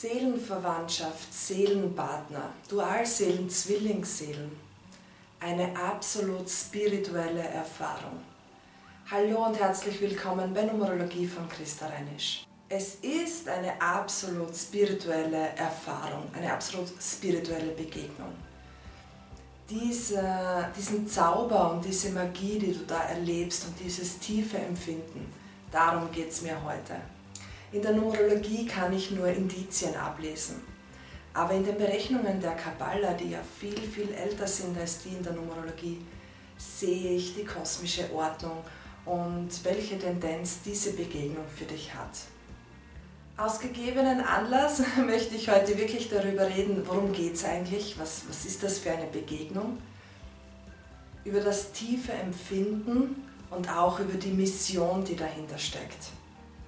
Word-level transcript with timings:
Seelenverwandtschaft, 0.00 1.32
Seelenpartner, 1.32 2.50
Dualseelen, 2.68 3.48
Zwillingsseelen. 3.48 4.50
Eine 5.38 5.70
absolut 5.76 6.50
spirituelle 6.50 7.42
Erfahrung. 7.42 8.20
Hallo 9.08 9.46
und 9.46 9.58
herzlich 9.58 10.00
willkommen 10.00 10.52
bei 10.52 10.64
Numerologie 10.64 11.28
von 11.28 11.48
Christa 11.48 11.86
Reinisch. 11.86 12.44
Es 12.68 12.96
ist 12.96 13.48
eine 13.48 13.80
absolut 13.80 14.56
spirituelle 14.56 15.50
Erfahrung, 15.56 16.24
eine 16.34 16.52
absolut 16.52 16.88
spirituelle 17.00 17.70
Begegnung. 17.72 18.32
Diese, 19.70 20.72
diesen 20.76 21.06
Zauber 21.06 21.70
und 21.70 21.84
diese 21.84 22.10
Magie, 22.10 22.58
die 22.58 22.72
du 22.72 22.84
da 22.84 23.04
erlebst 23.04 23.68
und 23.68 23.78
dieses 23.78 24.18
tiefe 24.18 24.58
Empfinden, 24.58 25.32
darum 25.70 26.10
geht 26.10 26.30
es 26.30 26.42
mir 26.42 26.60
heute. 26.64 26.96
In 27.74 27.82
der 27.82 27.90
Numerologie 27.90 28.66
kann 28.66 28.92
ich 28.92 29.10
nur 29.10 29.26
Indizien 29.26 29.96
ablesen. 29.96 30.60
Aber 31.32 31.54
in 31.54 31.64
den 31.64 31.76
Berechnungen 31.76 32.40
der 32.40 32.52
Kabbala, 32.52 33.14
die 33.14 33.30
ja 33.30 33.40
viel, 33.58 33.76
viel 33.76 34.12
älter 34.12 34.46
sind 34.46 34.78
als 34.78 35.02
die 35.02 35.08
in 35.08 35.24
der 35.24 35.32
Numerologie, 35.32 36.00
sehe 36.56 37.16
ich 37.16 37.34
die 37.34 37.44
kosmische 37.44 38.14
Ordnung 38.14 38.58
und 39.04 39.48
welche 39.64 39.98
Tendenz 39.98 40.60
diese 40.64 40.92
Begegnung 40.92 41.46
für 41.48 41.64
dich 41.64 41.92
hat. 41.92 42.16
Aus 43.36 43.58
gegebenen 43.58 44.20
Anlass 44.20 44.80
möchte 45.04 45.34
ich 45.34 45.48
heute 45.48 45.76
wirklich 45.76 46.08
darüber 46.08 46.46
reden, 46.46 46.84
worum 46.86 47.10
geht 47.10 47.34
es 47.34 47.44
eigentlich, 47.44 47.98
was, 47.98 48.22
was 48.28 48.44
ist 48.44 48.62
das 48.62 48.78
für 48.78 48.92
eine 48.92 49.08
Begegnung, 49.08 49.78
über 51.24 51.40
das 51.40 51.72
tiefe 51.72 52.12
Empfinden 52.12 53.24
und 53.50 53.68
auch 53.68 53.98
über 53.98 54.14
die 54.14 54.30
Mission, 54.30 55.02
die 55.02 55.16
dahinter 55.16 55.58
steckt. 55.58 56.12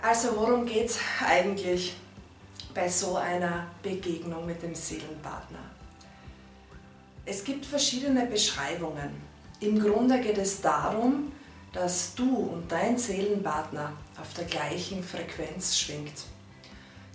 Also 0.01 0.37
worum 0.37 0.67
geht 0.67 0.91
es 0.91 0.99
eigentlich 1.27 1.97
bei 2.75 2.89
so 2.89 3.17
einer 3.17 3.67
Begegnung 3.83 4.47
mit 4.47 4.63
dem 4.63 4.75
Seelenpartner? 4.75 5.59
Es 7.25 7.43
gibt 7.43 7.67
verschiedene 7.67 8.27
Beschreibungen. 8.27 9.23
Im 9.61 9.81
Grunde 9.81 10.21
geht 10.21 10.39
es 10.39 10.61
darum, 10.61 11.33
dass 11.73 12.15
du 12.15 12.37
und 12.37 12.71
dein 12.71 12.97
Seelenpartner 12.97 13.93
auf 14.21 14.33
der 14.35 14.45
gleichen 14.45 15.03
Frequenz 15.03 15.79
schwingt. 15.79 16.25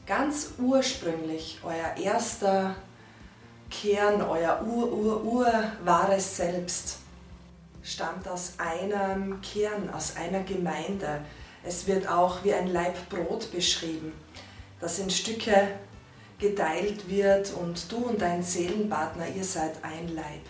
Ganz 0.06 0.50
ursprünglich 0.58 1.60
euer 1.64 1.96
erster 2.04 2.76
Kern, 3.70 4.22
euer 4.22 4.62
ur-ur-ur-wahres 4.66 6.38
Selbst 6.38 6.98
stammt 7.84 8.28
aus 8.28 8.54
einem 8.58 9.40
Kern, 9.42 9.90
aus 9.90 10.16
einer 10.18 10.44
Gemeinde, 10.44 11.22
es 11.64 11.88
wird 11.88 12.08
auch 12.08 12.44
wie 12.44 12.54
ein 12.54 12.68
Laib 12.68 13.10
Brot 13.10 13.52
beschrieben, 13.52 14.14
das 14.80 15.00
in 15.00 15.10
Stücke 15.10 15.68
geteilt 16.40 17.08
wird 17.08 17.54
und 17.54 17.92
du 17.92 17.98
und 17.98 18.22
dein 18.22 18.42
Seelenpartner, 18.42 19.28
ihr 19.36 19.44
seid 19.44 19.84
ein 19.84 20.08
Leib. 20.16 20.42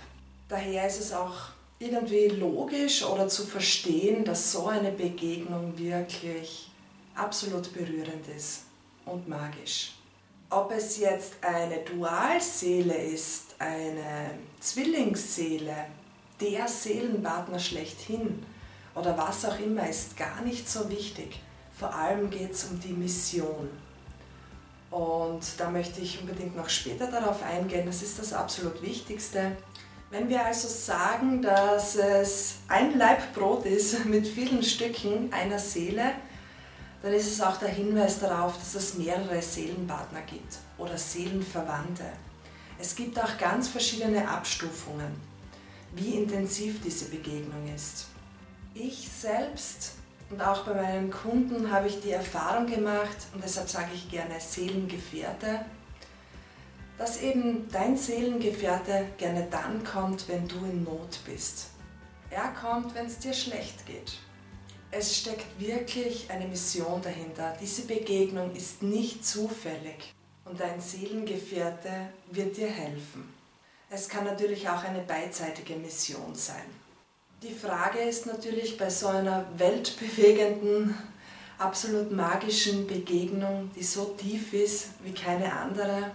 Daher 0.48 0.88
ist 0.88 1.00
es 1.00 1.14
auch 1.14 1.50
irgendwie 1.80 2.28
logisch 2.28 3.04
oder 3.04 3.28
zu 3.28 3.46
verstehen, 3.46 4.24
dass 4.24 4.52
so 4.52 4.68
eine 4.68 4.92
Begegnung 4.92 5.78
wirklich 5.78 6.70
absolut 7.16 7.74
berührend 7.74 8.28
ist 8.36 8.64
und 9.06 9.28
magisch. 9.28 9.94
Ob 10.50 10.72
es 10.72 10.98
jetzt 10.98 11.34
eine 11.42 11.80
Dualseele 11.80 12.94
ist, 12.94 13.56
eine 13.60 14.32
Zwillingsseele, 14.60 15.86
der 16.40 16.68
Seelenpartner 16.68 17.60
schlechthin, 17.60 18.46
oder 18.96 19.18
was 19.18 19.46
auch 19.46 19.60
immer, 19.60 19.88
ist 19.88 20.18
gar 20.18 20.42
nicht 20.42 20.70
so 20.70 20.90
wichtig. 20.90 21.40
Vor 21.78 21.94
allem 21.94 22.30
geht 22.30 22.52
es 22.52 22.66
um 22.66 22.80
die 22.80 22.94
Mission. 22.94 23.70
Und 24.90 25.42
da 25.58 25.70
möchte 25.70 26.02
ich 26.02 26.20
unbedingt 26.20 26.56
noch 26.56 26.70
später 26.70 27.08
darauf 27.08 27.42
eingehen, 27.44 27.86
das 27.86 28.02
ist 28.02 28.20
das 28.20 28.34
absolut 28.34 28.82
Wichtigste. 28.82 29.54
Wenn 30.10 30.28
wir 30.28 30.46
also 30.46 30.68
sagen, 30.68 31.42
dass 31.42 31.96
es 31.96 32.56
ein 32.68 32.98
Laib 32.98 33.34
Brot 33.34 33.66
ist 33.66 34.06
mit 34.06 34.28
vielen 34.28 34.62
Stücken 34.62 35.32
einer 35.32 35.58
Seele, 35.58 36.12
dann 37.02 37.14
ist 37.14 37.32
es 37.32 37.42
auch 37.42 37.58
der 37.58 37.70
Hinweis 37.70 38.20
darauf, 38.20 38.58
dass 38.58 38.76
es 38.76 38.96
mehrere 38.96 39.42
Seelenpartner 39.42 40.22
gibt 40.22 40.58
oder 40.78 40.98
Seelenverwandte. 40.98 42.06
Es 42.78 42.96
gibt 42.96 43.18
auch 43.18 43.38
ganz 43.38 43.70
verschiedene 43.70 44.28
Abstufungen, 44.28 45.16
wie 45.96 46.16
intensiv 46.16 46.82
diese 46.84 47.06
Begegnung 47.06 47.74
ist. 47.74 48.08
Ich 48.74 49.10
selbst 49.10 49.96
und 50.30 50.42
auch 50.42 50.64
bei 50.64 50.74
meinen 50.74 51.12
Kunden 51.12 51.72
habe 51.72 51.88
ich 51.88 52.00
die 52.00 52.12
Erfahrung 52.12 52.68
gemacht, 52.68 53.18
und 53.34 53.44
deshalb 53.44 53.68
sage 53.68 53.90
ich 53.94 54.10
gerne 54.10 54.40
Seelengefährte, 54.40 55.66
dass 56.98 57.22
eben 57.22 57.68
dein 57.70 57.98
Seelengefährte 57.98 59.08
gerne 59.18 59.48
dann 59.52 59.84
kommt, 59.84 60.30
wenn 60.30 60.48
du 60.48 60.58
in 60.66 60.84
Not 60.84 61.20
bist. 61.26 61.72
Er 62.30 62.48
kommt, 62.50 62.96
wenn 62.96 63.08
es 63.08 63.20
dir 63.20 63.34
schlecht 63.34 63.86
geht. 63.86 64.14
Es 64.90 65.18
steckt 65.18 65.60
wirklich 65.60 66.30
eine 66.30 66.48
Mission 66.48 67.02
dahinter. 67.02 67.54
Diese 67.60 67.84
Begegnung 67.84 68.56
ist 68.56 68.84
nicht 68.84 69.26
zufällig 69.26 70.14
und 70.46 70.60
dein 70.60 70.80
Seelengefährte 70.80 71.90
wird 72.32 72.56
dir 72.56 72.70
helfen. 72.70 73.34
Es 73.90 74.08
kann 74.08 74.24
natürlich 74.24 74.70
auch 74.70 74.84
eine 74.84 75.02
beidseitige 75.02 75.76
Mission 75.76 76.36
sein. 76.36 76.81
Die 77.44 77.56
Frage 77.56 77.98
ist 78.02 78.28
natürlich 78.28 78.78
bei 78.78 78.88
so 78.88 79.08
einer 79.08 79.44
weltbewegenden, 79.58 80.96
absolut 81.58 82.12
magischen 82.12 82.86
Begegnung, 82.86 83.72
die 83.76 83.84
so 83.84 84.14
tief 84.16 84.54
ist 84.54 84.90
wie 85.04 85.12
keine 85.12 85.52
andere, 85.52 86.12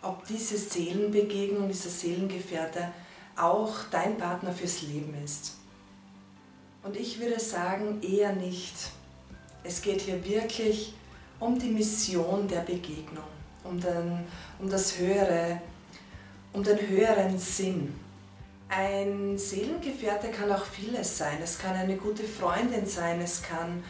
ob 0.00 0.24
diese 0.28 0.56
Seelenbegegnung, 0.56 1.66
dieser 1.66 1.90
Seelengefährte 1.90 2.88
auch 3.36 3.78
dein 3.90 4.16
Partner 4.16 4.52
fürs 4.52 4.82
Leben 4.82 5.12
ist. 5.24 5.56
Und 6.84 6.96
ich 6.96 7.18
würde 7.18 7.40
sagen, 7.40 8.00
eher 8.00 8.32
nicht. 8.32 8.74
Es 9.64 9.82
geht 9.82 10.02
hier 10.02 10.24
wirklich 10.24 10.94
um 11.40 11.58
die 11.58 11.70
Mission 11.70 12.46
der 12.46 12.60
Begegnung, 12.60 13.24
um, 13.64 13.80
den, 13.80 14.24
um 14.60 14.70
das 14.70 14.96
Höhere, 14.98 15.60
um 16.52 16.62
den 16.62 16.78
höheren 16.78 17.36
Sinn. 17.36 17.92
Ein 18.72 19.36
Seelengefährte 19.36 20.28
kann 20.28 20.52
auch 20.52 20.64
vieles 20.64 21.18
sein. 21.18 21.38
Es 21.42 21.58
kann 21.58 21.74
eine 21.74 21.96
gute 21.96 22.22
Freundin 22.22 22.86
sein, 22.86 23.20
es 23.20 23.42
kann 23.42 23.82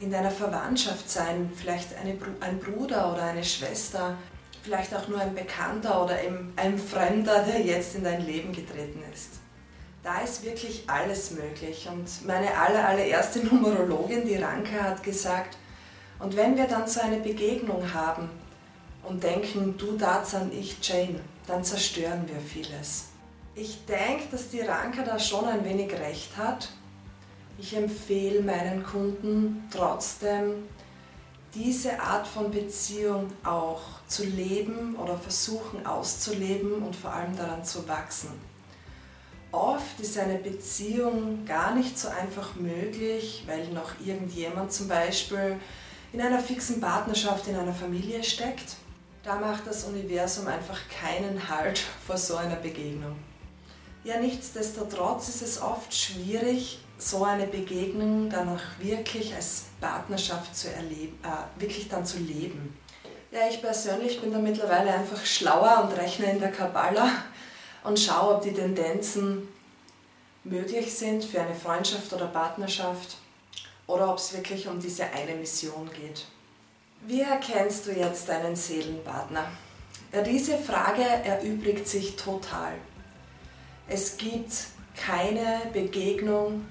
in 0.00 0.10
deiner 0.10 0.32
Verwandtschaft 0.32 1.08
sein, 1.08 1.52
vielleicht 1.54 1.96
eine, 1.96 2.16
ein 2.40 2.58
Bruder 2.58 3.12
oder 3.12 3.22
eine 3.22 3.44
Schwester, 3.44 4.18
vielleicht 4.64 4.92
auch 4.92 5.06
nur 5.06 5.20
ein 5.20 5.36
Bekannter 5.36 6.02
oder 6.04 6.16
ein 6.56 6.78
Fremder, 6.78 7.44
der 7.44 7.60
jetzt 7.60 7.94
in 7.94 8.02
dein 8.02 8.26
Leben 8.26 8.52
getreten 8.52 9.04
ist. 9.12 9.38
Da 10.02 10.18
ist 10.20 10.44
wirklich 10.44 10.82
alles 10.88 11.30
möglich. 11.30 11.88
Und 11.88 12.26
meine 12.26 12.56
aller, 12.56 12.88
allererste 12.88 13.38
Numerologin, 13.46 14.26
die 14.26 14.36
Ranke, 14.36 14.82
hat 14.82 15.00
gesagt, 15.04 15.56
und 16.18 16.36
wenn 16.36 16.56
wir 16.56 16.66
dann 16.66 16.88
so 16.88 17.00
eine 17.00 17.18
Begegnung 17.18 17.94
haben 17.94 18.28
und 19.04 19.22
denken, 19.22 19.76
du 19.78 19.96
Tarzan, 19.96 20.50
ich 20.52 20.76
Jane, 20.82 21.20
dann 21.46 21.62
zerstören 21.62 22.24
wir 22.26 22.40
vieles. 22.40 23.10
Ich 23.60 23.84
denke, 23.86 24.28
dass 24.30 24.50
die 24.50 24.60
Ranka 24.60 25.02
da 25.02 25.18
schon 25.18 25.44
ein 25.44 25.64
wenig 25.64 25.92
recht 25.92 26.36
hat. 26.36 26.68
Ich 27.58 27.74
empfehle 27.74 28.40
meinen 28.40 28.84
Kunden 28.84 29.68
trotzdem, 29.72 30.68
diese 31.54 31.98
Art 31.98 32.28
von 32.28 32.52
Beziehung 32.52 33.32
auch 33.42 33.80
zu 34.06 34.24
leben 34.24 34.94
oder 34.94 35.18
versuchen 35.18 35.84
auszuleben 35.84 36.74
und 36.74 36.94
vor 36.94 37.12
allem 37.12 37.36
daran 37.36 37.64
zu 37.64 37.88
wachsen. 37.88 38.30
Oft 39.50 39.98
ist 39.98 40.16
eine 40.18 40.38
Beziehung 40.38 41.44
gar 41.44 41.74
nicht 41.74 41.98
so 41.98 42.06
einfach 42.10 42.54
möglich, 42.54 43.42
weil 43.48 43.66
noch 43.70 43.90
irgendjemand 43.98 44.72
zum 44.72 44.86
Beispiel 44.86 45.56
in 46.12 46.20
einer 46.20 46.38
fixen 46.38 46.80
Partnerschaft 46.80 47.48
in 47.48 47.56
einer 47.56 47.74
Familie 47.74 48.22
steckt. 48.22 48.76
Da 49.24 49.34
macht 49.34 49.66
das 49.66 49.82
Universum 49.82 50.46
einfach 50.46 50.78
keinen 50.88 51.48
Halt 51.48 51.78
vor 52.06 52.16
so 52.16 52.36
einer 52.36 52.56
Begegnung. 52.56 53.16
Ja, 54.04 54.18
nichtsdestotrotz 54.18 55.28
ist 55.28 55.42
es 55.42 55.60
oft 55.60 55.92
schwierig, 55.94 56.78
so 56.98 57.24
eine 57.24 57.46
Begegnung 57.46 58.30
dann 58.30 58.48
auch 58.48 58.60
wirklich 58.80 59.34
als 59.34 59.64
Partnerschaft 59.80 60.56
zu 60.56 60.72
erleben, 60.72 61.18
äh, 61.22 61.60
wirklich 61.60 61.88
dann 61.88 62.04
zu 62.04 62.18
leben. 62.18 62.76
Ja, 63.30 63.40
ich 63.48 63.60
persönlich 63.60 64.20
bin 64.20 64.32
da 64.32 64.38
mittlerweile 64.38 64.92
einfach 64.92 65.24
schlauer 65.24 65.84
und 65.84 65.96
rechne 65.96 66.30
in 66.32 66.40
der 66.40 66.50
Kabbala 66.50 67.10
und 67.84 67.98
schaue, 67.98 68.36
ob 68.36 68.42
die 68.42 68.52
Tendenzen 68.52 69.48
möglich 70.44 70.94
sind 70.94 71.24
für 71.24 71.40
eine 71.40 71.54
Freundschaft 71.54 72.12
oder 72.12 72.26
Partnerschaft 72.26 73.16
oder 73.86 74.10
ob 74.10 74.18
es 74.18 74.32
wirklich 74.32 74.66
um 74.66 74.80
diese 74.80 75.04
eine 75.04 75.34
Mission 75.34 75.90
geht. 75.92 76.24
Wie 77.06 77.20
erkennst 77.20 77.86
du 77.86 77.92
jetzt 77.92 78.28
deinen 78.28 78.56
Seelenpartner? 78.56 79.44
Ja, 80.12 80.22
diese 80.22 80.56
Frage 80.56 81.02
erübrigt 81.02 81.86
sich 81.86 82.16
total. 82.16 82.72
Es 83.90 84.18
gibt 84.18 84.52
keine 84.94 85.62
Begegnung, 85.72 86.66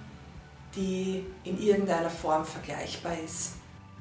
die 0.76 1.26
in 1.44 1.60
irgendeiner 1.60 2.12
Form 2.12 2.46
vergleichbar 2.46 3.18
ist. 3.26 3.54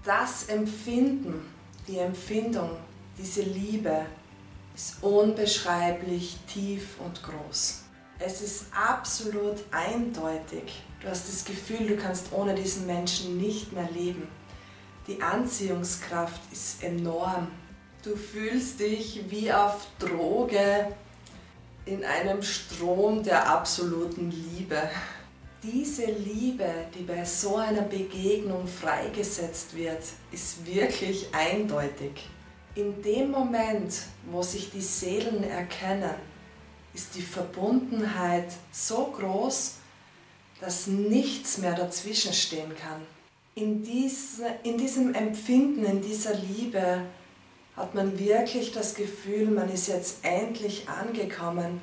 Das 0.04 0.48
Empfinden, 0.48 1.46
die 1.88 1.98
Empfindung, 1.98 2.70
Diese 3.18 3.40
Liebe 3.40 4.04
ist 4.74 5.02
unbeschreiblich 5.02 6.36
tief 6.46 7.00
und 7.02 7.22
groß. 7.22 7.84
Es 8.18 8.42
ist 8.42 8.66
absolut 8.74 9.64
eindeutig. 9.70 10.82
Du 11.00 11.08
hast 11.08 11.26
das 11.26 11.46
Gefühl, 11.46 11.86
du 11.86 11.96
kannst 11.96 12.30
ohne 12.32 12.54
diesen 12.54 12.86
Menschen 12.86 13.38
nicht 13.38 13.72
mehr 13.72 13.88
leben. 13.90 14.28
Die 15.06 15.22
Anziehungskraft 15.22 16.42
ist 16.52 16.82
enorm. 16.82 17.48
Du 18.02 18.16
fühlst 18.16 18.80
dich 18.80 19.22
wie 19.30 19.50
auf 19.50 19.86
Droge 19.98 20.94
in 21.86 22.04
einem 22.04 22.42
Strom 22.42 23.22
der 23.22 23.48
absoluten 23.48 24.30
Liebe. 24.30 24.90
Diese 25.62 26.06
Liebe, 26.06 26.68
die 26.94 27.04
bei 27.04 27.24
so 27.24 27.56
einer 27.56 27.82
Begegnung 27.82 28.66
freigesetzt 28.66 29.74
wird, 29.74 30.02
ist 30.32 30.66
wirklich 30.66 31.28
eindeutig. 31.32 32.28
In 32.74 33.00
dem 33.02 33.30
Moment, 33.30 33.94
wo 34.30 34.42
sich 34.42 34.70
die 34.70 34.82
Seelen 34.82 35.44
erkennen, 35.44 36.14
ist 36.92 37.14
die 37.14 37.22
Verbundenheit 37.22 38.52
so 38.72 39.12
groß, 39.16 39.76
dass 40.60 40.86
nichts 40.86 41.58
mehr 41.58 41.74
dazwischen 41.74 42.32
stehen 42.32 42.74
kann. 42.76 43.02
In, 43.54 43.84
in 44.62 44.78
diesem 44.78 45.14
Empfinden, 45.14 45.84
in 45.84 46.02
dieser 46.02 46.34
Liebe 46.34 47.02
hat 47.76 47.94
man 47.94 48.18
wirklich 48.18 48.72
das 48.72 48.94
Gefühl, 48.94 49.50
man 49.50 49.68
ist 49.68 49.88
jetzt 49.88 50.18
endlich 50.22 50.88
angekommen, 50.88 51.80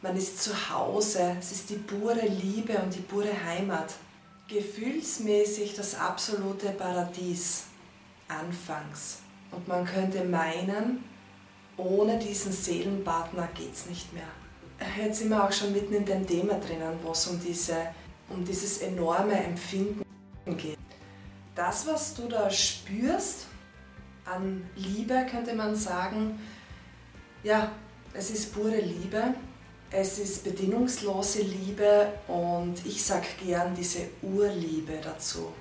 man 0.00 0.16
ist 0.16 0.42
zu 0.42 0.52
Hause, 0.70 1.36
es 1.38 1.52
ist 1.52 1.70
die 1.70 1.76
pure 1.76 2.26
Liebe 2.26 2.78
und 2.78 2.94
die 2.94 3.00
pure 3.00 3.32
Heimat. 3.44 3.94
Gefühlsmäßig 4.48 5.74
das 5.74 5.94
absolute 5.94 6.70
Paradies 6.70 7.64
anfangs. 8.28 9.18
Und 9.50 9.66
man 9.68 9.84
könnte 9.84 10.24
meinen, 10.24 11.04
ohne 11.76 12.18
diesen 12.18 12.52
Seelenpartner 12.52 13.48
geht 13.54 13.72
es 13.72 13.86
nicht 13.86 14.12
mehr. 14.12 14.28
Jetzt 14.98 15.20
sind 15.20 15.30
wir 15.30 15.44
auch 15.44 15.52
schon 15.52 15.72
mitten 15.72 15.94
in 15.94 16.04
dem 16.04 16.26
Thema 16.26 16.54
drinnen, 16.54 16.98
wo 17.02 17.12
es 17.12 17.26
um, 17.26 17.40
diese, 17.40 17.76
um 18.28 18.44
dieses 18.44 18.78
enorme 18.78 19.34
Empfinden 19.34 20.04
geht. 20.56 20.78
Das, 21.54 21.86
was 21.86 22.14
du 22.14 22.28
da 22.28 22.50
spürst, 22.50 23.46
an 24.24 24.68
Liebe 24.76 25.26
könnte 25.30 25.54
man 25.54 25.74
sagen, 25.74 26.38
ja, 27.42 27.72
es 28.14 28.30
ist 28.30 28.54
pure 28.54 28.80
Liebe, 28.80 29.34
es 29.90 30.18
ist 30.18 30.44
bedingungslose 30.44 31.42
Liebe 31.42 32.12
und 32.28 32.74
ich 32.86 33.02
sage 33.02 33.26
gern 33.44 33.74
diese 33.74 34.08
Urliebe 34.22 34.98
dazu. 35.02 35.52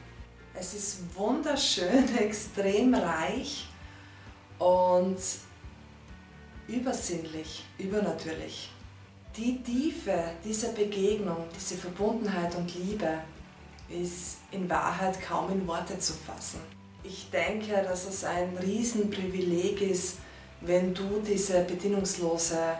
Es 0.53 0.73
ist 0.73 1.15
wunderschön, 1.15 2.15
extrem 2.19 2.93
reich 2.93 3.67
und 4.59 5.17
übersinnlich, 6.67 7.65
übernatürlich. 7.77 8.71
Die 9.35 9.61
Tiefe 9.63 10.33
dieser 10.43 10.69
Begegnung, 10.69 11.47
diese 11.55 11.75
Verbundenheit 11.75 12.53
und 12.55 12.73
Liebe 12.75 13.19
ist 13.89 14.37
in 14.51 14.69
Wahrheit 14.69 15.21
kaum 15.21 15.51
in 15.51 15.67
Worte 15.67 15.97
zu 15.97 16.13
fassen. 16.13 16.59
Ich 17.03 17.29
denke, 17.31 17.81
dass 17.83 18.07
es 18.07 18.23
ein 18.23 18.57
Riesenprivileg 18.57 19.81
ist, 19.81 20.17
wenn 20.61 20.93
du 20.93 21.19
diese 21.25 21.61
bedingungslose 21.63 22.77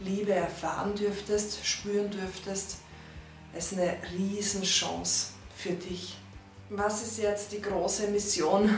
Liebe 0.00 0.32
erfahren 0.32 0.94
dürftest, 0.94 1.64
spüren 1.64 2.10
dürftest. 2.10 2.78
Es 3.54 3.72
ist 3.72 3.78
eine 3.78 3.96
Riesenchance 4.16 5.28
für 5.56 5.72
dich. 5.72 6.16
Was 6.70 7.02
ist 7.02 7.18
jetzt 7.18 7.52
die 7.52 7.60
große 7.60 8.08
Mission 8.08 8.68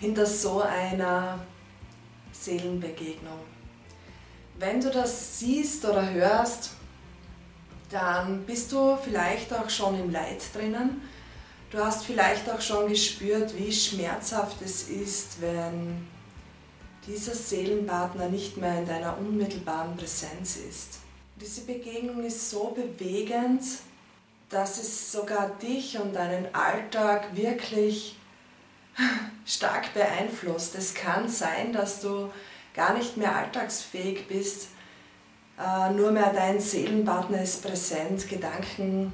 hinter 0.00 0.26
so 0.26 0.62
einer 0.62 1.38
Seelenbegegnung? 2.32 3.38
Wenn 4.58 4.80
du 4.80 4.90
das 4.90 5.38
siehst 5.38 5.84
oder 5.84 6.10
hörst, 6.10 6.70
dann 7.90 8.44
bist 8.44 8.72
du 8.72 8.96
vielleicht 8.96 9.52
auch 9.52 9.70
schon 9.70 10.00
im 10.00 10.10
Leid 10.10 10.42
drinnen. 10.52 11.02
Du 11.70 11.78
hast 11.78 12.04
vielleicht 12.04 12.50
auch 12.50 12.60
schon 12.60 12.88
gespürt, 12.88 13.56
wie 13.56 13.72
schmerzhaft 13.72 14.60
es 14.60 14.88
ist, 14.88 15.40
wenn 15.40 16.04
dieser 17.06 17.32
Seelenpartner 17.32 18.28
nicht 18.28 18.56
mehr 18.56 18.80
in 18.80 18.86
deiner 18.86 19.16
unmittelbaren 19.16 19.96
Präsenz 19.96 20.56
ist. 20.56 20.98
Diese 21.36 21.60
Begegnung 21.60 22.24
ist 22.24 22.50
so 22.50 22.74
bewegend, 22.74 23.62
dass 24.48 24.78
es 24.78 25.12
sogar 25.12 25.50
dich 25.62 25.96
und 25.96 26.12
deinen 26.12 26.52
Alltag 26.52 27.36
wirklich 27.36 28.18
stark 29.46 29.94
beeinflusst. 29.94 30.74
Es 30.74 30.92
kann 30.92 31.28
sein, 31.28 31.72
dass 31.72 32.00
du 32.00 32.32
gar 32.74 32.98
nicht 32.98 33.16
mehr 33.16 33.36
alltagsfähig 33.36 34.26
bist, 34.26 34.70
äh, 35.56 35.92
nur 35.92 36.10
mehr 36.10 36.32
dein 36.32 36.60
Seelenpartner 36.60 37.42
ist 37.42 37.62
präsent, 37.62 38.28
Gedanken 38.28 39.12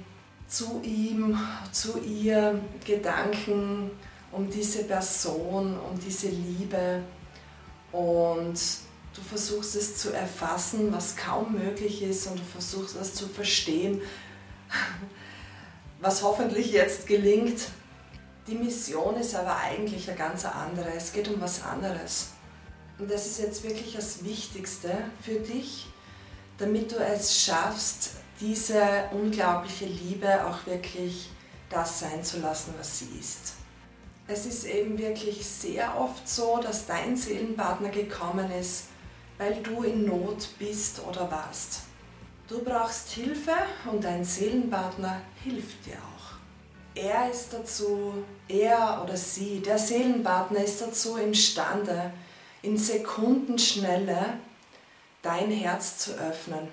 zu 0.49 0.81
ihm, 0.83 1.39
zu 1.73 2.01
ihr, 2.01 2.61
Gedanken 2.85 3.91
um 4.33 4.51
diese 4.51 4.85
Person, 4.85 5.79
um 5.79 5.99
diese 5.99 6.29
Liebe 6.29 7.03
und 7.93 8.59
du 9.15 9.23
versuchst 9.23 9.77
es 9.77 9.97
zu 9.97 10.13
erfassen, 10.13 10.93
was 10.93 11.17
kaum 11.17 11.55
möglich 11.55 12.03
ist 12.03 12.27
und 12.27 12.39
du 12.39 12.45
versuchst 12.45 12.97
es 12.97 13.15
zu 13.15 13.27
verstehen, 13.27 14.03
was 16.01 16.23
hoffentlich 16.23 16.73
jetzt 16.73 17.07
gelingt. 17.07 17.69
Die 18.47 18.55
Mission 18.55 19.17
ist 19.17 19.35
aber 19.35 19.57
eigentlich 19.57 20.09
eine 20.09 20.19
ganz 20.19 20.45
andere. 20.45 20.93
Es 20.95 21.13
geht 21.13 21.29
um 21.29 21.41
was 21.41 21.65
anderes. 21.65 22.29
Und 22.99 23.11
das 23.11 23.27
ist 23.27 23.41
jetzt 23.41 23.65
wirklich 23.65 23.95
das 23.95 24.23
Wichtigste 24.25 24.97
für 25.21 25.41
dich, 25.41 25.89
damit 26.59 26.93
du 26.93 26.97
es 26.97 27.43
schaffst, 27.43 28.11
diese 28.41 29.05
unglaubliche 29.13 29.87
Liebe 29.87 30.45
auch 30.47 30.67
wirklich 30.67 31.31
das 31.71 32.01
sein 32.01 32.23
zu 32.23 32.41
lassen, 32.41 32.75
was 32.79 32.99
sie 32.99 33.19
ist. 33.19 33.55
Es 34.29 34.47
ist 34.47 34.65
eben 34.65 34.99
wirklich 34.99 35.47
sehr 35.47 35.99
oft 35.99 36.29
so, 36.29 36.59
dass 36.61 36.87
dein 36.87 37.17
Seelenpartner 37.17 37.91
gekommen 37.91 38.51
ist, 38.51 38.87
weil 39.39 39.55
du 39.63 39.83
in 39.83 40.05
Not 40.05 40.49
bist 40.59 41.01
oder 41.09 41.31
warst. 41.31 41.83
Du 42.49 42.63
brauchst 42.63 43.11
Hilfe 43.11 43.55
und 43.91 44.05
dein 44.05 44.25
Seelenpartner 44.25 45.21
hilft 45.43 45.87
dir 45.87 45.95
auch. 45.95 46.37
Er 46.95 47.31
ist 47.31 47.53
dazu, 47.53 48.25
er 48.49 49.03
oder 49.05 49.17
sie, 49.17 49.61
der 49.61 49.79
Seelenpartner 49.79 50.65
ist 50.65 50.81
dazu 50.81 51.17
imstande, 51.17 52.13
in 52.63 52.77
Sekundenschnelle 52.77 54.39
dein 55.23 55.51
Herz 55.51 55.99
zu 55.99 56.13
öffnen. 56.13 56.69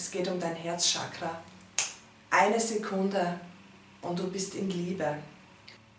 Es 0.00 0.10
geht 0.10 0.28
um 0.28 0.40
dein 0.40 0.56
Herzchakra. 0.56 1.42
Eine 2.30 2.58
Sekunde 2.58 3.38
und 4.00 4.18
du 4.18 4.30
bist 4.30 4.54
in 4.54 4.70
Liebe. 4.70 5.18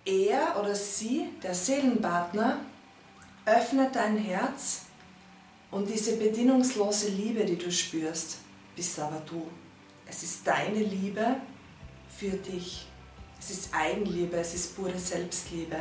Er 0.04 0.60
oder 0.60 0.74
sie, 0.74 1.30
der 1.44 1.54
Seelenpartner, 1.54 2.62
öffnet 3.46 3.96
dein 3.96 4.18
Herz 4.18 4.86
und 5.70 5.88
diese 5.88 6.18
bedingungslose 6.18 7.10
Liebe, 7.10 7.46
die 7.46 7.60
du 7.60 7.72
spürst, 7.72 8.40
bist 8.76 8.98
aber 9.00 9.22
du. 9.28 9.48
Es 10.08 10.24
ist 10.24 10.48
deine 10.48 10.80
Liebe 10.80 11.36
für 12.10 12.32
dich. 12.32 12.88
Es 13.40 13.52
ist 13.52 13.70
Eigenliebe, 13.72 14.38
es 14.38 14.56
ist 14.56 14.76
pure 14.76 14.98
Selbstliebe. 14.98 15.78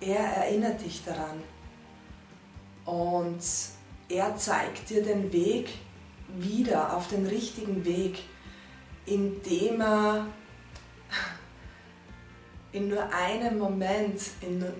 Er 0.00 0.18
erinnert 0.18 0.84
dich 0.84 1.04
daran, 1.04 1.40
und 2.86 3.38
er 4.08 4.36
zeigt 4.36 4.90
dir 4.90 5.04
den 5.04 5.32
Weg 5.32 5.68
wieder 6.28 6.94
auf 6.96 7.08
den 7.08 7.26
richtigen 7.26 7.84
Weg, 7.84 8.22
indem 9.06 9.80
er 9.80 10.26
in 12.72 12.88
nur 12.88 13.12
einem 13.12 13.58
Moment, 13.58 14.20
nur, 14.42 14.72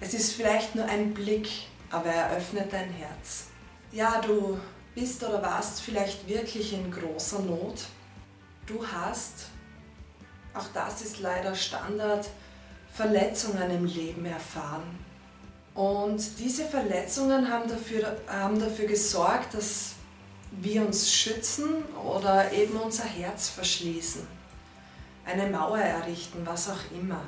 es 0.00 0.14
ist 0.14 0.34
vielleicht 0.34 0.74
nur 0.74 0.84
ein 0.84 1.14
Blick, 1.14 1.48
aber 1.90 2.10
er 2.10 2.36
öffnet 2.36 2.72
dein 2.72 2.90
Herz. 2.90 3.48
Ja, 3.90 4.20
du 4.20 4.58
bist 4.94 5.22
oder 5.24 5.42
warst 5.42 5.80
vielleicht 5.80 6.28
wirklich 6.28 6.72
in 6.72 6.90
großer 6.90 7.40
Not. 7.40 7.86
Du 8.66 8.86
hast, 8.86 9.46
auch 10.54 10.66
das 10.72 11.02
ist 11.02 11.20
leider 11.20 11.54
Standard, 11.54 12.28
Verletzungen 12.92 13.70
im 13.70 13.84
Leben 13.84 14.24
erfahren. 14.26 14.98
Und 15.74 16.38
diese 16.38 16.66
Verletzungen 16.66 17.50
haben 17.50 17.68
dafür, 17.68 18.16
haben 18.28 18.60
dafür 18.60 18.86
gesorgt, 18.86 19.54
dass 19.54 19.94
wir 20.60 20.84
uns 20.84 21.12
schützen 21.12 21.84
oder 22.04 22.52
eben 22.52 22.76
unser 22.76 23.04
Herz 23.04 23.48
verschließen. 23.48 24.26
Eine 25.24 25.48
Mauer 25.48 25.78
errichten, 25.78 26.42
was 26.44 26.68
auch 26.68 26.90
immer. 26.96 27.22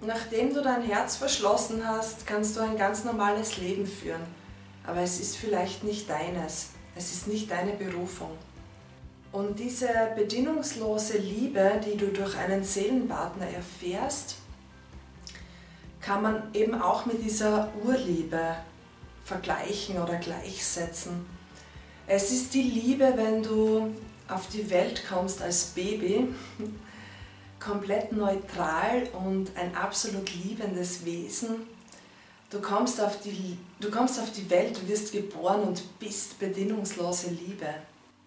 Nachdem 0.00 0.52
du 0.52 0.62
dein 0.62 0.82
Herz 0.82 1.16
verschlossen 1.16 1.86
hast, 1.86 2.26
kannst 2.26 2.56
du 2.56 2.60
ein 2.60 2.76
ganz 2.76 3.04
normales 3.04 3.58
Leben 3.58 3.86
führen. 3.86 4.22
Aber 4.86 5.00
es 5.00 5.20
ist 5.20 5.36
vielleicht 5.36 5.84
nicht 5.84 6.10
deines. 6.10 6.70
Es 6.96 7.12
ist 7.12 7.26
nicht 7.28 7.50
deine 7.50 7.72
Berufung. 7.72 8.30
Und 9.32 9.58
diese 9.58 9.88
bedingungslose 10.14 11.18
Liebe, 11.18 11.80
die 11.84 11.96
du 11.96 12.08
durch 12.08 12.36
einen 12.36 12.62
Seelenpartner 12.62 13.48
erfährst, 13.48 14.36
kann 16.00 16.22
man 16.22 16.54
eben 16.54 16.80
auch 16.80 17.06
mit 17.06 17.24
dieser 17.24 17.72
Urliebe 17.82 18.56
vergleichen 19.24 20.00
oder 20.00 20.16
gleichsetzen. 20.16 21.26
Es 22.06 22.30
ist 22.30 22.52
die 22.52 22.62
Liebe, 22.62 23.14
wenn 23.16 23.42
du 23.42 23.94
auf 24.28 24.48
die 24.48 24.68
Welt 24.68 25.02
kommst 25.08 25.40
als 25.40 25.66
Baby, 25.66 26.28
komplett 27.58 28.12
neutral 28.12 29.08
und 29.24 29.50
ein 29.56 29.74
absolut 29.74 30.30
liebendes 30.34 31.04
Wesen. 31.06 31.66
Du 32.50 32.60
kommst 32.60 33.00
auf 33.00 33.20
die, 33.20 33.56
du 33.80 33.90
kommst 33.90 34.20
auf 34.20 34.30
die 34.32 34.48
Welt, 34.50 34.76
du 34.76 34.86
wirst 34.86 35.12
geboren 35.12 35.62
und 35.62 35.98
bist 35.98 36.38
bedingungslose 36.38 37.30
Liebe. 37.30 37.66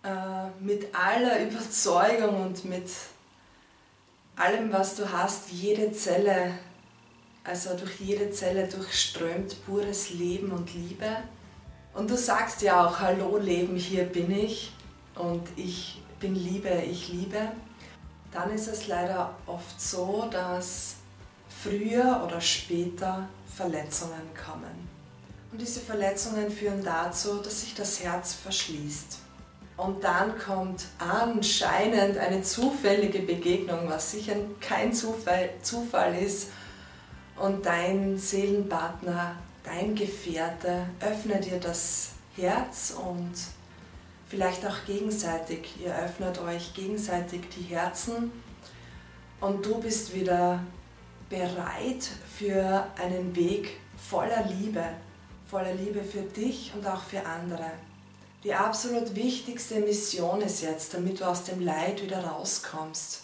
Äh, 0.04 0.50
mit 0.60 0.88
aller 0.96 1.44
Überzeugung 1.44 2.42
und 2.42 2.66
mit 2.66 2.90
allem, 4.36 4.72
was 4.72 4.96
du 4.96 5.12
hast, 5.12 5.52
jede 5.52 5.92
Zelle, 5.92 6.58
also 7.44 7.76
durch 7.76 8.00
jede 8.00 8.32
Zelle 8.32 8.68
durchströmt 8.68 9.64
pures 9.66 10.10
Leben 10.10 10.52
und 10.52 10.74
Liebe. 10.74 11.18
Und 11.98 12.12
du 12.12 12.16
sagst 12.16 12.62
ja 12.62 12.86
auch, 12.86 13.00
hallo 13.00 13.38
Leben, 13.38 13.76
hier 13.76 14.04
bin 14.04 14.30
ich 14.30 14.72
und 15.16 15.42
ich 15.56 16.00
bin 16.20 16.36
Liebe, 16.36 16.70
ich 16.70 17.10
liebe. 17.10 17.40
Dann 18.32 18.52
ist 18.52 18.68
es 18.68 18.86
leider 18.86 19.34
oft 19.48 19.82
so, 19.82 20.28
dass 20.30 20.98
früher 21.50 22.22
oder 22.24 22.40
später 22.40 23.28
Verletzungen 23.48 24.22
kommen. 24.46 24.88
Und 25.52 25.60
diese 25.60 25.80
Verletzungen 25.80 26.52
führen 26.52 26.84
dazu, 26.84 27.38
dass 27.38 27.62
sich 27.62 27.74
das 27.74 28.04
Herz 28.04 28.34
verschließt. 28.34 29.18
Und 29.76 30.04
dann 30.04 30.38
kommt 30.38 30.86
anscheinend 31.00 32.20
eine 32.20 32.44
zufällige 32.44 33.24
Begegnung, 33.24 33.90
was 33.90 34.12
sicher 34.12 34.36
kein 34.62 34.94
Zufall, 34.94 35.50
Zufall 35.64 36.16
ist. 36.16 36.50
Und 37.38 37.66
dein 37.66 38.20
Seelenpartner, 38.20 39.36
dein 39.68 39.96
Gefährte 39.96 40.88
öffnet 41.02 41.46
dir 41.46 41.60
das 41.60 42.12
Herz 42.36 42.96
und 42.98 43.34
vielleicht 44.28 44.66
auch 44.66 44.86
gegenseitig. 44.86 45.70
Ihr 45.84 45.96
öffnet 45.96 46.40
euch 46.40 46.74
gegenseitig 46.74 47.42
die 47.56 47.64
Herzen 47.64 48.32
und 49.42 49.66
du 49.66 49.80
bist 49.80 50.16
wieder 50.16 50.64
bereit 51.30 52.10
für 52.38 52.88
einen 52.98 53.36
Weg 53.36 53.80
voller 53.98 54.46
Liebe, 54.46 54.84
voller 55.50 55.74
Liebe 55.74 56.04
für 56.04 56.22
dich 56.22 56.72
und 56.76 56.88
auch 56.88 57.04
für 57.04 57.26
andere. 57.26 57.72
Die 58.44 58.54
absolut 58.54 59.16
wichtigste 59.16 59.80
Mission 59.80 60.42
ist 60.42 60.62
jetzt, 60.62 60.94
damit 60.94 61.20
du 61.20 61.26
aus 61.28 61.44
dem 61.44 61.60
Leid 61.60 62.02
wieder 62.02 62.24
rauskommst. 62.24 63.24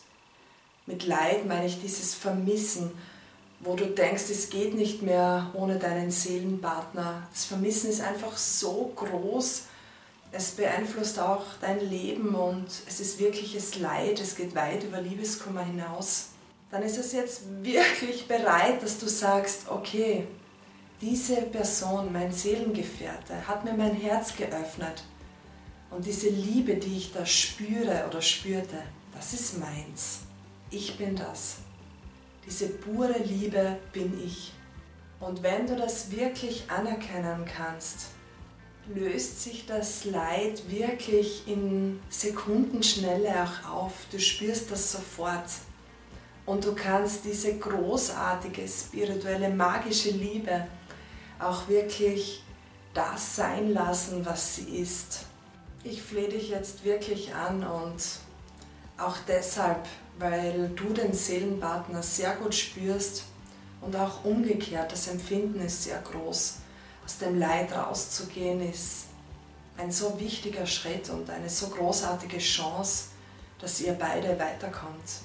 Mit 0.86 1.06
Leid 1.06 1.46
meine 1.46 1.68
ich 1.68 1.80
dieses 1.80 2.14
Vermissen, 2.14 2.92
wo 3.64 3.76
du 3.76 3.86
denkst, 3.86 4.30
es 4.30 4.50
geht 4.50 4.76
nicht 4.76 5.02
mehr 5.02 5.52
ohne 5.54 5.80
deinen 5.80 6.12
Seelenpartner. 6.12 7.28
Das 7.32 7.46
Vermissen 7.46 7.90
ist 7.90 8.02
einfach 8.02 8.38
so 8.38 8.92
groß, 8.96 9.64
es 10.32 10.52
beeinflusst 10.52 11.20
auch 11.20 11.46
dein 11.62 11.80
Leben 11.80 12.34
und 12.34 12.68
es 12.88 13.00
ist 13.00 13.20
wirkliches 13.20 13.80
Leid, 13.80 14.20
es 14.20 14.36
geht 14.36 14.56
weit 14.56 14.84
über 14.84 15.00
Liebeskummer 15.00 15.64
hinaus. 15.64 16.30
Dann 16.72 16.82
ist 16.82 16.98
es 16.98 17.14
jetzt 17.14 17.44
wirklich 17.62 18.28
bereit, 18.28 18.82
dass 18.82 18.98
du 18.98 19.08
sagst, 19.08 19.70
okay, 19.70 20.26
diese 21.02 21.36
Person, 21.36 22.12
mein 22.12 22.32
Seelengefährte, 22.32 23.48
hat 23.48 23.64
mir 23.64 23.74
mein 23.74 23.96
Herz 23.96 24.36
geöffnet 24.36 25.04
und 25.92 26.06
diese 26.06 26.30
Liebe, 26.30 26.76
die 26.76 26.98
ich 26.98 27.14
da 27.14 27.26
spüre 27.26 28.06
oder 28.10 28.22
spürte, 28.22 28.82
das 29.14 29.34
ist 29.34 29.60
meins. 29.60 30.22
Ich 30.72 30.98
bin 30.98 31.16
das. 31.16 31.58
Diese 32.46 32.68
pure 32.70 33.18
Liebe 33.20 33.78
bin 33.92 34.22
ich. 34.24 34.54
Und 35.20 35.42
wenn 35.44 35.68
du 35.68 35.76
das 35.76 36.12
wirklich 36.12 36.66
anerkennen 36.70 37.46
kannst, 37.46 38.10
löst 38.94 39.42
sich 39.42 39.66
das 39.66 40.04
Leid 40.06 40.70
wirklich 40.70 41.48
in 41.48 42.02
Sekundenschnelle 42.10 43.30
auch 43.44 43.70
auf. 43.72 43.94
Du 44.12 44.20
spürst 44.20 44.70
das 44.72 44.92
sofort. 44.92 45.50
Und 46.46 46.66
du 46.66 46.76
kannst 46.76 47.24
diese 47.24 47.58
großartige, 47.58 48.68
spirituelle, 48.68 49.50
magische 49.50 50.10
Liebe 50.10 50.68
auch 51.40 51.70
wirklich 51.70 52.44
das 52.94 53.38
sein 53.38 53.72
lassen, 53.72 54.26
was 54.26 54.58
sie 54.58 54.82
ist 54.82 55.26
ich 55.84 56.02
flehe 56.02 56.30
dich 56.30 56.50
jetzt 56.50 56.86
wirklich 56.86 57.34
an 57.34 57.64
und 57.64 58.02
auch 58.98 59.18
deshalb, 59.28 59.86
weil 60.20 60.70
du 60.76 60.94
den 60.94 61.14
Seelenpartner 61.14 62.04
sehr 62.04 62.36
gut 62.36 62.56
spürst 62.56 63.24
und 63.82 63.96
auch 63.96 64.24
umgekehrt, 64.24 64.92
das 64.92 65.08
Empfinden 65.08 65.60
ist 65.62 65.84
sehr 65.84 66.00
groß. 66.00 66.58
Aus 67.06 67.18
dem 67.18 67.38
Leid 67.38 67.72
rauszugehen 67.74 68.62
ist 68.70 69.08
ein 69.78 69.92
so 69.92 70.20
wichtiger 70.20 70.66
Schritt 70.66 71.10
und 71.10 71.30
eine 71.30 71.50
so 71.50 71.68
großartige 71.68 72.38
Chance, 72.38 73.06
dass 73.60 73.82
ihr 73.82 73.94
beide 73.94 74.40
weiterkommt 74.40 75.22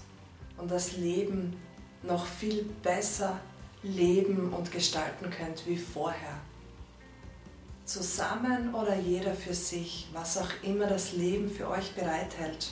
und 0.56 0.70
das 0.70 0.96
Leben 0.96 1.56
noch 2.02 2.26
viel 2.26 2.64
besser 2.82 3.38
leben 3.82 4.52
und 4.52 4.72
gestalten 4.72 5.30
könnt 5.30 5.66
wie 5.66 5.76
vorher 5.76 6.40
zusammen 7.84 8.74
oder 8.74 8.96
jeder 8.96 9.34
für 9.34 9.54
sich, 9.54 10.08
was 10.12 10.36
auch 10.36 10.50
immer 10.62 10.86
das 10.86 11.12
Leben 11.12 11.50
für 11.50 11.68
euch 11.68 11.94
bereithält. 11.94 12.70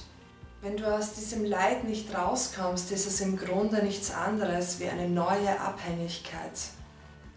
Wenn 0.63 0.77
du 0.77 0.87
aus 0.87 1.13
diesem 1.15 1.45
Leid 1.45 1.85
nicht 1.85 2.15
rauskommst, 2.15 2.91
ist 2.91 3.07
es 3.07 3.21
im 3.21 3.37
Grunde 3.37 3.83
nichts 3.83 4.11
anderes 4.11 4.81
wie 4.81 4.89
eine 4.89 5.09
neue 5.09 5.61
Abhängigkeit. 5.61 6.53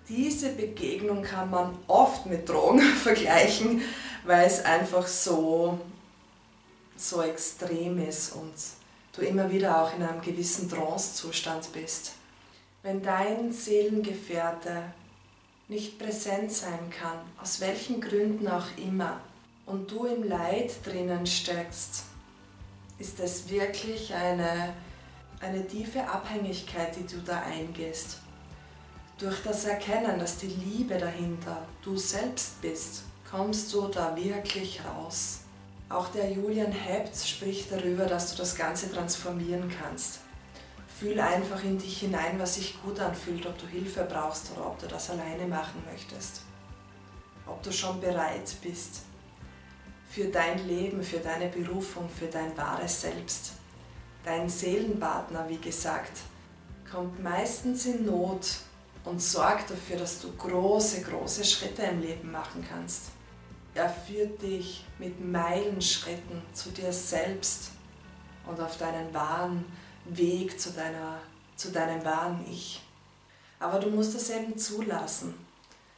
Diese 0.07 0.49
Begegnung 0.49 1.21
kann 1.21 1.49
man 1.49 1.77
oft 1.87 2.25
mit 2.25 2.47
Drogen 2.47 2.81
vergleichen, 3.03 3.81
weil 4.25 4.47
es 4.47 4.63
einfach 4.63 5.05
so, 5.05 5.79
so 6.95 7.21
extrem 7.21 7.99
ist 7.99 8.31
und 8.33 8.53
du 9.15 9.21
immer 9.21 9.51
wieder 9.51 9.83
auch 9.83 9.93
in 9.95 10.01
einem 10.01 10.21
gewissen 10.21 10.69
Trance-Zustand 10.69 11.71
bist. 11.73 12.13
Wenn 12.81 13.03
dein 13.03 13.51
Seelengefährte 13.51 14.83
nicht 15.67 15.99
präsent 15.99 16.51
sein 16.51 16.89
kann, 16.89 17.19
aus 17.39 17.59
welchen 17.59 18.01
Gründen 18.01 18.47
auch 18.47 18.65
immer, 18.77 19.19
und 19.65 19.91
du 19.91 20.05
im 20.05 20.23
Leid 20.23 20.71
drinnen 20.83 21.27
steckst, 21.27 22.05
ist 22.99 23.19
es 23.21 23.49
wirklich 23.49 24.13
eine, 24.13 24.73
eine 25.39 25.65
tiefe 25.65 26.05
Abhängigkeit, 26.07 26.95
die 26.97 27.07
du 27.07 27.21
da 27.21 27.41
eingehst. 27.41 28.19
Durch 29.17 29.41
das 29.43 29.65
Erkennen, 29.65 30.19
dass 30.19 30.37
die 30.37 30.47
Liebe 30.47 30.97
dahinter 30.97 31.65
du 31.81 31.97
selbst 31.97 32.61
bist, 32.61 33.03
kommst 33.29 33.73
du 33.73 33.87
da 33.87 34.15
wirklich 34.15 34.81
raus. 34.85 35.41
Auch 35.89 36.09
der 36.09 36.31
Julian 36.31 36.71
Hebt 36.71 37.15
spricht 37.17 37.71
darüber, 37.71 38.05
dass 38.05 38.31
du 38.31 38.37
das 38.37 38.55
Ganze 38.55 38.91
transformieren 38.91 39.71
kannst. 39.81 40.19
Fühl 40.99 41.19
einfach 41.19 41.63
in 41.63 41.77
dich 41.77 41.99
hinein, 41.99 42.37
was 42.37 42.55
sich 42.55 42.81
gut 42.83 42.99
anfühlt, 42.99 43.45
ob 43.45 43.57
du 43.57 43.65
Hilfe 43.65 44.05
brauchst 44.09 44.51
oder 44.51 44.67
ob 44.67 44.77
du 44.79 44.87
das 44.87 45.09
alleine 45.09 45.47
machen 45.47 45.81
möchtest. 45.89 46.41
Ob 47.47 47.63
du 47.63 47.71
schon 47.71 47.99
bereit 47.99 48.55
bist 48.61 49.01
für 50.09 50.25
dein 50.25 50.67
Leben, 50.67 51.03
für 51.03 51.19
deine 51.19 51.47
Berufung, 51.47 52.09
für 52.09 52.27
dein 52.27 52.57
wahres 52.57 53.01
Selbst. 53.01 53.53
Dein 54.25 54.49
Seelenpartner, 54.49 55.47
wie 55.47 55.57
gesagt, 55.57 56.19
kommt 56.91 57.21
meistens 57.21 57.85
in 57.85 58.05
Not 58.05 58.47
und 59.05 59.21
sorgt 59.21 59.69
dafür, 59.69 59.97
dass 59.97 60.19
du 60.19 60.31
große, 60.35 61.01
große 61.03 61.45
Schritte 61.45 61.83
im 61.83 62.01
Leben 62.01 62.31
machen 62.31 62.65
kannst. 62.67 63.11
Er 63.75 63.89
führt 63.89 64.41
dich 64.41 64.83
mit 64.97 65.23
Meilenschritten 65.23 66.41
zu 66.53 66.71
dir 66.71 66.91
selbst 66.91 67.71
und 68.47 68.59
auf 68.59 68.77
deinen 68.77 69.13
wahren 69.13 69.63
Weg 70.05 70.59
zu, 70.59 70.71
deiner, 70.71 71.19
zu 71.55 71.71
deinem 71.71 72.03
wahren 72.03 72.43
Ich. 72.51 72.81
Aber 73.59 73.79
du 73.79 73.89
musst 73.89 74.15
das 74.15 74.31
eben 74.31 74.57
zulassen. 74.57 75.35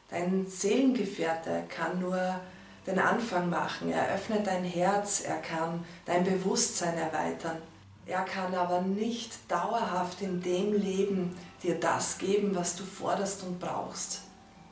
Dein 0.09 0.45
Seelengefährte 0.47 1.63
kann 1.69 1.99
nur 1.99 2.41
den 2.85 2.99
Anfang 2.99 3.49
machen. 3.49 3.91
Er 3.91 4.13
öffnet 4.13 4.47
dein 4.47 4.63
Herz, 4.63 5.21
er 5.21 5.37
kann 5.37 5.85
dein 6.05 6.23
Bewusstsein 6.23 6.97
erweitern. 6.97 7.57
Er 8.05 8.21
kann 8.21 8.53
aber 8.55 8.81
nicht 8.81 9.33
dauerhaft 9.47 10.21
in 10.21 10.41
dem 10.41 10.73
Leben 10.73 11.37
dir 11.61 11.79
das 11.79 12.17
geben, 12.17 12.55
was 12.55 12.75
du 12.75 12.83
forderst 12.83 13.43
und 13.43 13.59
brauchst. 13.59 14.21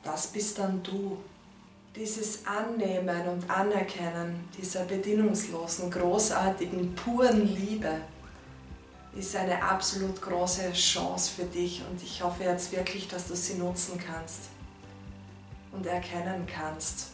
Das 0.02 0.26
bist 0.26 0.58
dann 0.58 0.82
du. 0.82 1.18
Dieses 1.96 2.46
Annehmen 2.46 3.28
und 3.28 3.50
Anerkennen 3.50 4.48
dieser 4.56 4.84
bedingungslosen, 4.84 5.90
großartigen, 5.90 6.94
puren 6.94 7.46
Liebe, 7.54 8.00
ist 9.16 9.34
eine 9.34 9.60
absolut 9.62 10.22
große 10.22 10.72
Chance 10.72 11.32
für 11.34 11.44
dich 11.44 11.82
und 11.90 12.00
ich 12.02 12.22
hoffe 12.22 12.44
jetzt 12.44 12.70
wirklich, 12.70 13.08
dass 13.08 13.26
du 13.26 13.34
sie 13.34 13.54
nutzen 13.54 13.98
kannst 13.98 14.42
und 15.72 15.84
erkennen 15.84 16.46
kannst. 16.46 17.08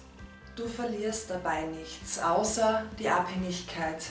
Du 0.56 0.66
verlierst 0.66 1.28
dabei 1.28 1.66
nichts, 1.66 2.18
außer 2.18 2.84
die 2.98 3.10
Abhängigkeit, 3.10 4.06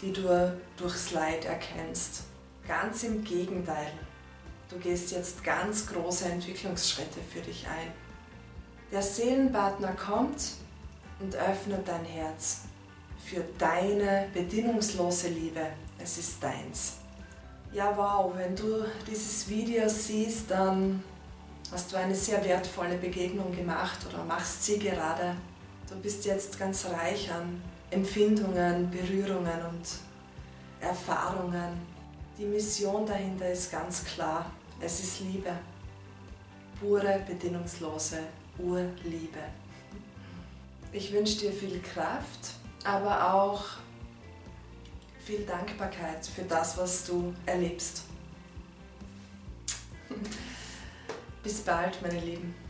die 0.00 0.12
du 0.12 0.56
durchs 0.76 1.10
Leid 1.10 1.46
erkennst. 1.46 2.22
Ganz 2.68 3.02
im 3.02 3.24
Gegenteil, 3.24 3.90
du 4.70 4.78
gehst 4.78 5.10
jetzt 5.10 5.42
ganz 5.42 5.88
große 5.88 6.26
Entwicklungsschritte 6.26 7.18
für 7.28 7.40
dich 7.40 7.66
ein. 7.66 7.90
Der 8.92 9.02
Seelenpartner 9.02 9.94
kommt 9.94 10.52
und 11.18 11.34
öffnet 11.34 11.88
dein 11.88 12.04
Herz 12.04 12.60
für 13.18 13.42
deine 13.58 14.28
bedingungslose 14.32 15.26
Liebe. 15.26 15.66
Es 15.98 16.18
ist 16.18 16.40
deins. 16.40 16.98
Ja, 17.72 17.96
wow, 17.96 18.32
wenn 18.36 18.54
du 18.54 18.84
dieses 19.10 19.48
Video 19.48 19.88
siehst, 19.88 20.52
dann 20.52 21.02
hast 21.72 21.90
du 21.90 21.96
eine 21.96 22.14
sehr 22.14 22.44
wertvolle 22.44 22.96
Begegnung 22.96 23.50
gemacht 23.56 23.98
oder 24.08 24.22
machst 24.22 24.62
sie 24.62 24.78
gerade. 24.78 25.34
Du 25.88 25.96
bist 25.96 26.24
jetzt 26.24 26.58
ganz 26.58 26.86
reich 26.86 27.30
an 27.30 27.62
Empfindungen, 27.90 28.90
Berührungen 28.90 29.60
und 29.70 29.86
Erfahrungen. 30.80 31.78
Die 32.38 32.46
Mission 32.46 33.04
dahinter 33.06 33.50
ist 33.50 33.70
ganz 33.70 34.04
klar. 34.04 34.50
Es 34.80 35.00
ist 35.00 35.20
Liebe. 35.20 35.52
Pure, 36.80 37.22
bedingungslose 37.26 38.20
Urliebe. 38.58 39.40
Ich 40.90 41.12
wünsche 41.12 41.38
dir 41.40 41.52
viel 41.52 41.80
Kraft, 41.80 42.54
aber 42.84 43.34
auch 43.34 43.64
viel 45.20 45.44
Dankbarkeit 45.44 46.26
für 46.26 46.42
das, 46.42 46.78
was 46.78 47.04
du 47.04 47.34
erlebst. 47.46 48.04
Bis 51.42 51.60
bald, 51.60 52.00
meine 52.00 52.20
Lieben. 52.20 52.63